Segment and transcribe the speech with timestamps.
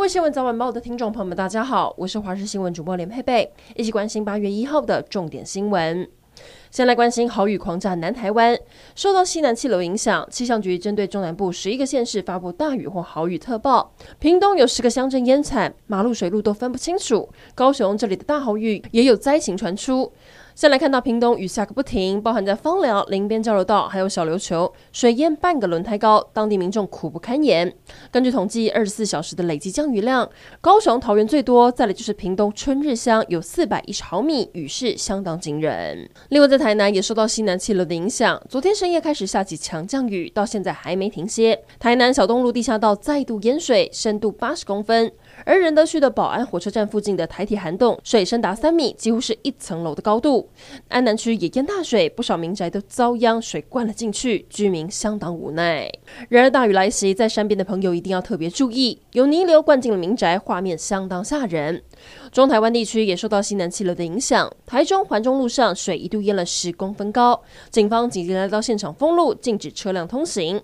[0.00, 6.08] 各位新闻早晚报的听众朋友们，大家好，我是华视新闻主播连佩佩，一起关心八月一号的重点新闻。
[6.70, 8.58] 先来关心豪雨狂炸南台湾，
[8.94, 13.92] 受到西南气流影响，气象局针对中南部十一个县市发布大雨或豪雨特报。
[14.18, 17.28] 屏东有十个乡镇淹惨，马路水路都分不清楚。
[17.54, 20.10] 高雄这里的大豪雨也有灾情传出。
[20.60, 27.74] 先来看到屏东雨下个不停，包含在芳寮、林边交流道，还有小琉球，水淹半个轮胎高，当地民众苦不堪言。
[28.10, 30.28] 根据统计，二十四小时的累计降雨量，
[30.60, 36.06] 高雄、桃园最多，再来就是屏东春日乡有四百一十毫米，雨势相当惊人。
[36.28, 41.58] 另外在台南也受到西南气流的影响，昨天深夜开始下起强降雨，到现在还没停歇。
[41.78, 45.10] 台南小东路地下道再度淹水，深度八十公分。
[45.46, 50.49] 而仁德区的保安火车站附近的台铁涵洞，水深达三米，几乎是一层楼的高度。
[50.88, 55.90] 安南区也淹大水，不少民宅都遭殃，水灌了进去，居民相当无奈。
[56.28, 61.82] 然而大雨来袭，在山边的朋友一定要特别注意，有泥流灌进了民宅，画面相当吓人。
[62.32, 70.60] 中台湾地区也受到西南气流的影响，台中环中路上水一度淹了十公分高，警方紧急来到现场封路，禁止车辆通行。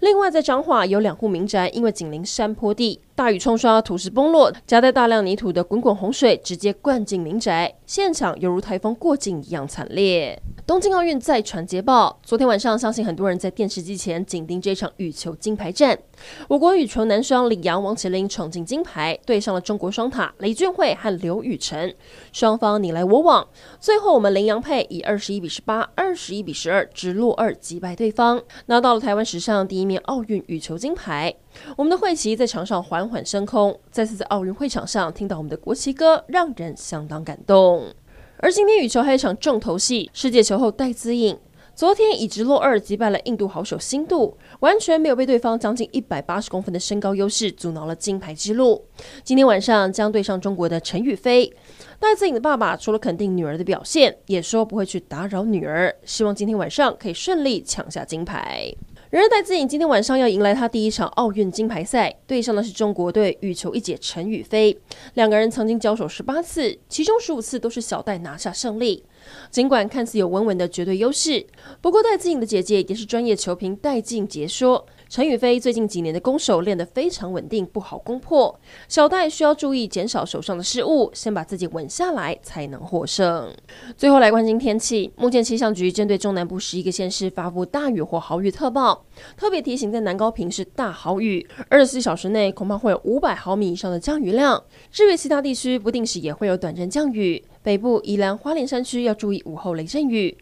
[0.00, 3.00] 另外在彰化有两户民宅因为紧邻山坡地。
[3.14, 10.40] 大雨冲刷，土石崩落，夹带大量泥土的滚滚洪水直接灌进民宅，现场犹如台风过境一样惨烈。
[10.64, 15.98] 东京奥运再传捷报，昨天晚上相信很多人在电视机前紧盯这场羽球金牌战。
[16.46, 21.92] 我国羽球男双李洋、王齐麟闯进金牌，对上了中国双塔雷俊慧和刘雨辰，
[22.32, 23.48] 双方你来我往，
[23.80, 31.34] 最后我们林洋配以二十一比十八、二十一比十二直落二击败对方，拿到了台湾史上第一面奥运羽球金牌。
[31.76, 37.92] 我们的会旗在场上缓缓升空，再次在奥运会场上听到我们的国旗歌，让人相当感动。
[38.40, 41.36] 而今天羽球还有一场重头戏，世界球后戴资颖
[41.78, 48.84] 昨天以直落二击败了印度好手辛度，完全没有被对方将近一百八十公分的身高优势阻挠了金牌之路。
[49.22, 51.54] 今天晚上将对上中国的陈宇飞。
[52.00, 58.74] 戴资颖的爸爸除了肯定女儿的表现，也说不会去打扰女儿，希望今天晚上可以顺利抢下金牌。
[59.10, 64.78] 然而，戴资颖今天晚上要迎来她第一场奥运金牌赛，对上的是中国队羽球一姐陈雨菲。
[65.14, 69.02] 两个人曾经交手十八次，其中十五次都是小戴拿下胜利。
[69.50, 71.46] 尽管看似有稳稳的绝对优势，
[71.80, 74.84] 不过戴资颖的姐姐也是专业球评戴静杰说。
[75.08, 78.60] 陈雨菲最近几年的攻守练得非常稳定，不好攻破。
[78.88, 83.50] 小戴需要注意减少手上的失误，先把自己稳下来，才能获胜。
[83.96, 94.62] 最后来关心天气，目前气象局针对中南部十一个县市发布大雨或豪雨特报，特别提醒在南高屏是大豪雨，二十四小时内恐怕会有五百毫米以上的降雨量。
[94.90, 100.36] 至于其他地区，不定时也会有短暂降雨，北部宜兰花莲山区要注意午后雷阵雨。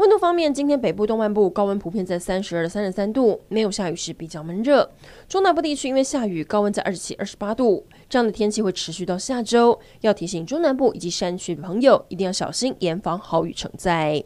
[0.00, 4.90] 温度方面，今天北部、东半部高温普遍在三十二、三十三度，没有下雨时比较闷热。
[5.28, 9.78] 中南部地区因为下雨，高温在二十七、二十八度，这样的天气会持续到下周。
[10.00, 14.24] 要提醒中南部以及山区的朋友，一定要小心，严防豪雨成灾。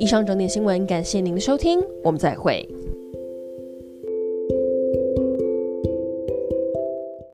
[0.00, 2.68] 以上整点新闻，感谢您的收听，我们再会。